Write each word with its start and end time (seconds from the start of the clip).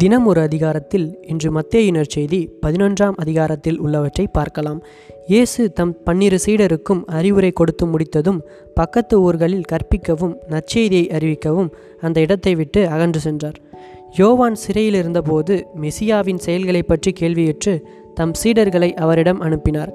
தினம் 0.00 0.26
ஒரு 0.30 0.40
அதிகாரத்தில் 0.46 1.06
இன்று 1.32 1.50
மத்தேயினர் 1.56 2.10
செய்தி 2.14 2.40
பதினொன்றாம் 2.64 3.14
அதிகாரத்தில் 3.22 3.78
உள்ளவற்றை 3.84 4.24
பார்க்கலாம். 4.36 4.80
இயேசு 5.30 5.62
தம் 5.78 5.94
பன்னிரு 6.06 6.38
சீடருக்கும் 6.44 7.00
அறிவுரை 7.18 7.50
கொடுத்து 7.60 7.86
முடித்ததும் 7.86 8.40
பக்கத்து 8.74 9.16
ஊர்களில் 9.26 9.64
கற்பிக்கவும் 9.72 10.34
நற்செய்தியை 10.52 11.06
அறிவிக்கவும் 11.18 11.70
அந்த 12.00 12.20
இடத்தை 12.26 12.54
விட்டு 12.60 12.82
அகன்று 12.94 13.22
சென்றார். 13.26 13.58
யோவான் 14.20 14.60
சிறையில் 14.64 14.98
இருந்தபோது 15.02 15.56
மெசியாவின் 15.84 16.44
செயல்களை 16.46 16.82
பற்றி 16.82 17.12
கேள்வியுற்று 17.20 17.74
தம் 18.14 18.36
சீடர்களை 18.42 18.90
அவரிடம் 19.04 19.42
அனுப்பினார். 19.48 19.92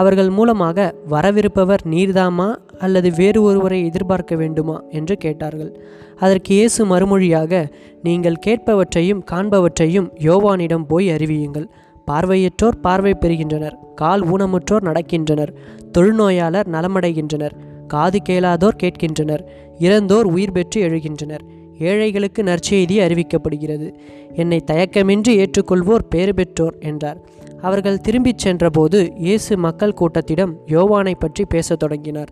அவர்கள் 0.00 0.30
மூலமாக 0.38 0.94
வரவிருப்பவர் 1.10 1.82
நீர்தாமா? 1.94 2.48
அல்லது 2.82 3.08
வேறு 3.10 3.42
ஒருவரை 3.42 3.78
எதிர்பார்க்க 3.84 4.36
வேண்டுமா? 4.36 4.76
என்று 4.90 5.14
கேட்டார்கள். 5.16 5.72
அதற்கு 6.16 6.54
இயேசு 6.54 6.80
மறுமொழியாக 6.86 7.62
நீங்கள் 8.02 8.42
கேட்பவற்றையும் 8.46 9.22
காண்பவற்றையும் 9.30 10.08
யோவானிடம் 10.20 10.86
போய் 10.88 11.08
அறிவியுங்கள். 11.08 11.66
பார்வையற்றோர் 12.06 12.78
பார்வை 12.82 13.12
பெறுகின்றனர் 13.14 13.76
கால் 13.94 14.22
ஊனமுற்றோர் 14.22 14.86
நடக்கின்றனர் 14.88 15.52
தொழுநோயாளர் 15.98 16.68
நலமடைகின்றனர் 16.72 17.54
காது 17.86 18.18
கேளாதோர் 18.28 18.80
கேட்கின்றனர் 18.82 19.42
இறந்தோர் 19.78 20.28
உயிர் 20.34 20.52
பெற்று 20.52 20.78
எழுகின்றனர். 20.82 21.44
ஏழைகளுக்கு 21.78 22.40
நற்செய்தி 22.42 22.96
அறிவிக்கப்படுகிறது. 23.06 23.88
என்னை 24.34 24.58
தயக்கமின்றி 24.70 25.32
ஏற்றுக்கொள்வோர் 25.42 26.04
பேறு 26.08 26.32
பெற்றோர் 26.34 26.76
என்றார். 26.80 27.20
அவர்கள் 27.60 28.00
திரும்பிச் 28.00 28.42
சென்றபோது 28.44 28.98
இயேசு 29.16 29.52
மக்கள் 29.56 29.98
கூட்டத்திடம் 30.00 30.52
யோவானை 30.66 31.14
பற்றி 31.18 31.44
பேசத் 31.44 31.78
தொடங்கினார். 31.78 32.30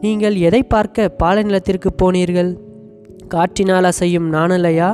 நீங்கள் 0.00 0.36
எதை 0.36 0.62
பார்க்க 0.62 1.14
பாலைநிலத்திற்கு 1.22 1.88
போனீர்கள்? 2.02 2.56
காற்றினால் 3.28 3.84
அசையும் 3.84 4.32
நாணலையா? 4.32 4.88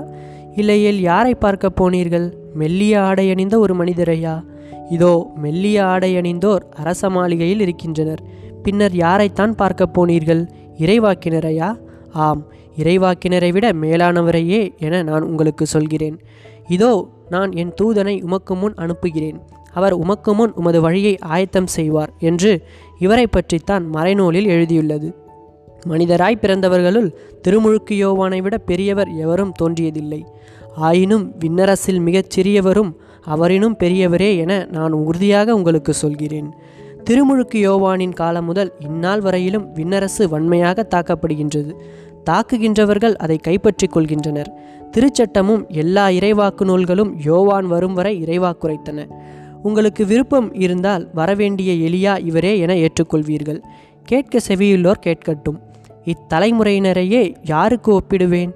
இல்லையேல் 0.54 1.00
யாரை 1.00 1.34
பார்க்க 1.34 1.70
போனீர்கள்? 1.80 2.32
மெல்லிய 2.54 3.02
ஆடை 3.02 3.30
அணிந்த 3.30 3.58
ஒரு 3.58 3.74
மனிதரையா? 3.74 4.44
இதோ 4.90 5.30
மெல்லிய 5.36 5.84
ஆடை 5.84 6.16
அணிந்தோர் 6.16 6.64
அரச 6.74 7.10
மாளிகையில் 7.10 7.60
இருக்கின்றனர். 7.60 8.22
பின்னர் 8.62 8.92
யாரைத்தான் 8.92 9.50
பார்க்க 9.50 9.88
போனீர்கள்? 9.98 10.48
இறைவாக்கினரையா? 10.78 11.76
ஆம் 12.12 12.44
இறைவாக்கினரை 12.76 13.52
விட 13.52 13.72
மேலானவரையே 13.72 14.76
என 14.78 15.02
நான் 15.02 15.22
உங்களுக்கு 15.22 15.66
சொல்கிறேன். 15.66 16.20
இதோ 16.68 17.08
நான் 17.28 17.52
என் 17.52 17.72
தூதனை 17.82 18.22
உமக்கு 18.22 18.54
முன் 18.54 18.74
அனுப்புகிறேன். 18.74 19.38
அவர் 19.76 19.94
உமக்கு 20.02 20.34
முன் 20.34 20.52
உமது 20.54 20.80
வழியை 20.80 21.14
ஆயத்தம் 21.18 21.70
செய்வார் 21.76 22.12
என்று 22.18 22.50
இவரை 22.98 23.26
பற்றித்தான் 23.26 23.84
மறைநூலில் 23.94 24.48
எழுதியுள்ளது. 24.54 25.08
மனிதராய் 25.88 26.40
பிறந்தவர்களுள் 26.40 27.08
திருமுழுக்கு 27.42 27.94
யோவானை 28.04 28.40
விட 28.42 28.58
பெரியவர் 28.58 29.10
எவரும் 29.16 29.52
தோன்றியதில்லை. 29.62 30.20
ஆயினும் 30.76 31.26
விண்ணரசில் 31.44 32.00
மிகச் 32.00 32.32
சிறியவரும் 32.36 32.90
அவரினும் 33.24 33.76
பெரியவரே 33.78 34.30
என 34.36 34.66
நான் 34.70 34.92
உறுதியாக 34.92 35.54
உங்களுக்கு 35.54 35.92
சொல்கிறேன். 35.94 36.48
திருமுழுக்கு 37.04 37.58
யோவானின் 37.68 38.14
காலம் 38.14 38.44
முதல் 38.44 38.72
இந்நாள் 38.78 39.20
வரையிலும் 39.20 39.66
விண்ணரசு 39.74 40.28
வன்மையாக 40.28 40.86
தாக்கப்படுகின்றது. 40.94 41.72
தாக்குகின்றவர்கள் 42.30 43.14
அதை 43.14 43.36
கைப்பற்றிக் 43.36 43.94
கொள்கின்றனர். 43.96 44.50
திருச்சட்டமும் 44.92 45.62
எல்லா 45.68 46.04
இறைவாக்கு 46.18 46.64
நூல்களும் 46.64 47.12
யோவான் 47.24 47.66
வரும் 47.66 47.94
வரை 47.94 48.14
இறைவாக்குரைத்தன. 48.22 48.98
உங்களுக்கு 49.66 50.02
விருப்பம் 50.06 50.48
இருந்தால் 50.64 51.04
வரவேண்டிய 51.14 51.70
எலியா 51.88 52.14
இவரே 52.24 52.52
என 52.58 52.74
ஏற்றுக்கொள்வீர்கள். 52.74 53.60
கேட்க 54.04 54.40
செவியுள்ளோர் 54.48 55.04
கேட்கட்டும். 55.06 55.58
இத்தலைமுறையினரையே 56.12 57.22
யாருக்கு 57.44 57.90
ஒப்பிடுவேன்? 57.98 58.52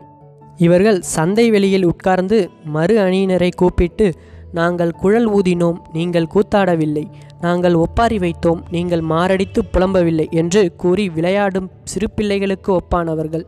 இவர்கள் 0.56 0.98
சந்தை 1.14 1.50
வெளியில் 1.50 1.84
உட்கார்ந்து 1.84 2.38
மறு 2.76 2.94
அணியினரை 2.98 3.50
கூப்பிட்டு 3.56 4.06
நாங்கள் 4.52 4.92
குழல் 5.02 5.28
ஊதினோம் 5.30 5.78
நீங்கள் 5.92 6.32
கூத்தாடவில்லை. 6.34 7.04
நாங்கள் 7.40 7.74
ஒப்பாரி 7.74 8.16
வைத்தோம் 8.18 8.60
நீங்கள் 8.70 9.04
மாரடித்து 9.12 9.60
புலம்பவில்லை 9.72 10.26
என்று 10.40 10.62
கூறி 10.76 11.04
விளையாடும் 11.08 11.68
சிறு 11.84 12.08
பிள்ளைகளுக்கு 12.10 12.70
ஒப்பானவர்கள். 12.72 13.44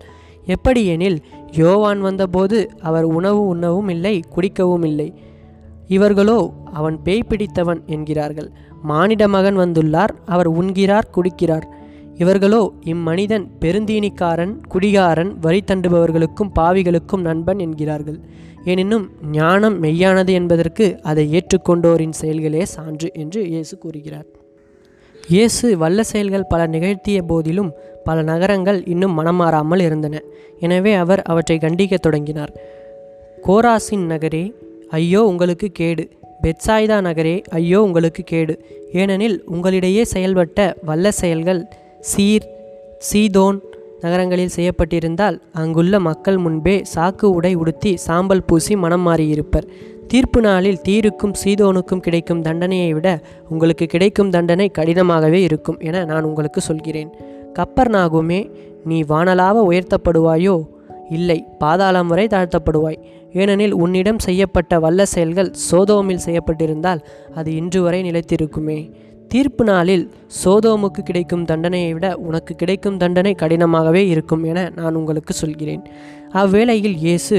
எப்படியெனில் 0.47 1.19
யோவான் 1.61 2.01
வந்தபோது 2.01 2.59
அவர் 2.81 3.07
உணவு 3.19 3.43
உண்ணவும் 3.47 3.89
இல்லை 3.89 4.15
குடிக்கவும் 4.35 4.87
இல்லை. 4.91 5.09
இவர்களோ 5.97 6.39
அவன் 6.79 6.97
பேய் 7.07 7.29
பிடித்தவன் 7.29 7.81
என்கிறார்கள். 7.95 8.49
மானிட 8.91 9.23
மகன் 9.35 9.59
வந்துள்ளார் 9.59 10.13
அவர் 10.35 10.49
உண்கிறார் 10.61 11.13
குடிக்கிறார். 11.17 11.67
இவர்களோ 12.17 12.63
இம்மனிதன் 12.93 13.45
பெருந்தீனிக்காரன் 13.61 14.55
குடிகாரன் 14.73 15.31
வரி 15.41 15.61
தண்டுபவர்களுக்கும் 15.71 16.53
பாவிகளுக்கும் 16.59 17.25
நண்பன் 17.29 17.59
என்கிறார்கள். 17.59 18.19
எனினும் 18.65 19.07
ஞானம் 19.31 19.77
மெய்யானது 19.83 20.33
என்பதற்கு 20.41 20.87
அதை 21.03 21.25
ஏற்றுக்கொண்டோரின் 21.39 22.15
செயல்களே 22.21 22.65
சான்று 22.75 23.09
என்று 23.23 23.41
இயேசு 23.53 23.75
கூறுகிறார். 23.79 24.29
இயேசு 25.29 25.67
வல்ல 25.83 26.03
செயல்கள் 26.03 26.51
பல 26.53 26.63
நிகழ்த்திய 26.67 27.19
போதிலும் 27.23 27.71
பல 28.05 28.23
நகரங்கள் 28.23 28.79
இன்னும் 28.87 29.17
மனமாறாமல் 29.19 29.83
இருந்தன. 29.89 30.23
எனவே 30.67 30.93
அவர் 31.03 31.23
அவற்றை 31.33 31.57
கண்டிக்கத் 31.59 32.05
தொடங்கினார். 32.07 32.53
கோராசின் 33.47 34.07
நகரே 34.13 34.45
ஐயோ 34.93 35.21
உங்களுக்கு 35.25 35.69
கேடு. 35.73 36.05
பெட்சாய்தா 36.43 36.97
நகரே 37.07 37.43
ஐயோ 37.51 37.83
உங்களுக்கு 37.83 38.23
கேடு. 38.23 38.55
ஏனெனில் 38.93 39.37
உங்களிடையே 39.53 40.03
செயல்பட்ட 40.15 40.75
வல்ல 40.85 41.11
செயல்கள் 41.11 41.61
சீர் 42.01 42.47
சீதோன் 43.09 43.59
நகரங்களில் 44.01 44.55
செய்யப்பட்டிருந்தால் 44.57 45.37
அங்குள்ள 45.53 46.01
மக்கள் 46.01 46.39
முன்பே 46.39 46.83
சாக்கு 46.95 47.25
உடை 47.25 47.55
உடுத்தி 47.55 47.97
சாம்பல் 47.97 48.43
பூசி 48.43 48.77
மனம் 48.77 49.07
மாறியிருப்பர். 49.07 49.67
தீர்ப்பு 50.09 50.41
நாளில் 50.41 50.83
தீருக்கும் 50.89 51.35
சீதோனுக்கும் 51.45 52.05
கிடைக்கும் 52.07 52.43
தண்டனையை 52.43 52.93
விட 52.93 53.09
உங்களுக்கு 53.49 53.87
கிடைக்கும் 53.87 54.31
தண்டனை 54.31 54.71
கடினமாகவே 54.79 55.41
இருக்கும் 55.49 55.79
என 55.81 56.05
நான் 56.05 56.23
உங்களுக்கு 56.23 56.61
சொல்கிறேன். 56.61 57.11
கப்பர் 57.59 57.91
நாகுமே 57.91 58.41
நீ 58.85 59.03
வானலாவ 59.03 59.57
உயர்த்தப்படுவாயோ 59.71 60.55
இல்லை 61.13 61.39
பாதாளம் 61.59 62.07
வரை 62.07 62.27
தாழ்த்தப்படுவாய். 62.27 62.99
ஏனெனில் 63.33 63.75
உன்னிடம் 63.83 64.19
செய்யப்பட்ட 64.19 64.79
வல்ல 64.79 65.05
செயல்கள் 65.05 65.51
சோதோமில் 65.71 66.25
செய்யப்பட்டிருந்தால் 66.27 67.01
அது 67.35 67.51
இன்று 67.55 67.83
வரை 67.83 68.01
நிலைத்திருக்குமே. 68.11 68.79
தீர்ப்பு 69.29 69.65
நாளில் 69.65 70.05
சோதோமுக்கு 70.45 71.03
கிடைக்கும் 71.05 71.45
தண்டனையை 71.45 71.93
விட 71.93 72.07
உனக்கு 72.17 72.55
கிடைக்கும் 72.55 72.97
தண்டனை 72.97 73.35
கடினமாகவே 73.35 74.03
இருக்கும் 74.09 74.43
என 74.45 74.73
நான் 74.77 74.95
உங்களுக்கு 74.95 75.33
சொல்கிறேன். 75.35 75.85
அவ்வேளையில் 76.33 76.97
இயேசு 76.97 77.39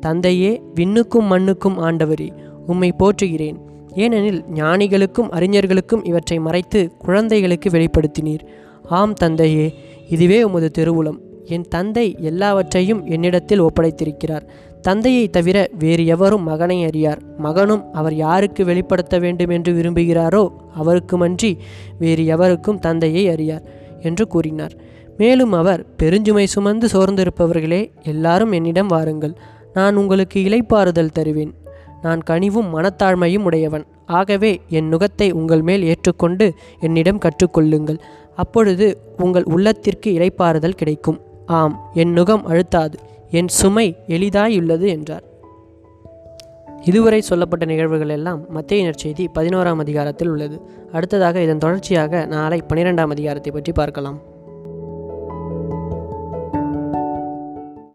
தந்தையே 0.00 0.50
விண்ணுக்கும் 0.74 1.30
மண்ணுக்கும் 1.32 1.78
ஆண்டவரி 1.78 2.28
உம்மை 2.66 2.90
போற்றுகிறேன். 2.98 3.58
ஏனெனில் 3.94 4.40
ஞானிகளுக்கும் 4.54 5.30
அறிஞர்களுக்கும் 5.32 6.02
இவற்றை 6.02 6.38
மறைத்து 6.38 6.80
குழந்தைகளுக்கு 6.98 7.70
வெளிப்படுத்தினீர். 7.70 8.44
ஆம் 8.98 9.14
தந்தையே 9.14 9.66
இதுவே 10.08 10.42
உமது 10.42 10.70
திருவுளம். 10.78 11.18
என் 11.48 11.66
தந்தை 11.68 12.16
எல்லாவற்றையும் 12.20 13.00
என்னிடத்தில் 13.06 13.62
ஒப்படைத்திருக்கிறார். 13.62 14.44
தந்தையை 14.80 15.28
தவிர 15.28 15.58
வேறு 15.78 16.06
எவரும் 16.06 16.42
மகனை 16.42 16.84
அறியார். 16.84 17.20
மகனும் 17.38 17.82
அவர் 17.92 18.14
யாருக்கு 18.14 18.64
வெளிப்படுத்த 18.64 19.18
வேண்டும் 19.18 19.48
என்று 19.48 19.72
விரும்புகிறாரோ 19.72 20.42
அவருக்குமன்றி 20.80 21.52
வேறு 21.98 22.26
எவருக்கும் 22.26 22.78
தந்தையை 22.78 23.28
அறியார் 23.28 23.64
என்று 24.00 24.26
கூறினார். 24.26 24.74
மேலும் 25.16 25.52
அவர் 25.52 25.84
பெருஞ்சுமை 26.02 26.44
சுமந்து 26.44 26.86
சோர்ந்திருப்பவர்களே 26.86 27.82
எல்லாரும் 28.02 28.52
என்னிடம் 28.52 28.86
வாருங்கள். 28.86 29.34
நான் 29.74 29.96
உங்களுக்கு 29.96 30.40
இலைப்பாறுதல் 30.40 31.12
தருவேன். 31.12 31.54
நான் 32.02 32.20
கனிவும் 32.30 32.68
மனத்தாழ்மையும் 32.74 33.46
உடையவன். 33.48 33.86
ஆகவே 34.06 34.60
என் 34.68 34.90
நுகத்தை 34.92 35.30
உங்கள் 35.32 35.62
மேல் 35.62 35.82
ஏற்றுக்கொண்டு 35.82 36.46
என்னிடம் 36.80 37.18
கற்றுக்கொள்ளுங்கள். 37.18 37.98
அப்பொழுது 38.34 38.86
உங்கள் 39.18 39.44
உள்ளத்திற்கு 39.44 40.08
இலைப்பாறுதல் 40.18 40.80
கிடைக்கும். 40.80 41.18
ஆம் 41.48 41.90
என் 41.94 42.14
நுகம் 42.14 42.44
அழுத்தாது 42.48 42.94
என் 43.30 43.48
சுமை 43.48 43.96
எளிதாயுள்ளது 44.08 44.86
என்றார். 44.86 45.22
இதுவரை 46.84 47.20
சொல்லப்பட்ட 47.20 47.64
நிகழ்வுகள் 47.64 48.08
எல்லாம் 48.08 48.44
மத்திய 48.48 48.92
செய்தி 48.94 49.28
பதினோராம் 49.34 49.78
அதிகாரத்தில் 49.78 50.28
உள்ளது. 50.28 50.60
அடுத்ததாக 50.92 51.42
இதன் 51.42 51.58
தொடர்ச்சியாக 51.58 52.26
நாளை 52.26 52.62
பன்னிரெண்டாம் 52.68 53.10
அதிகாரத்தை 53.10 53.52
பற்றி 53.52 53.72
பார்க்கலாம். 53.72 54.27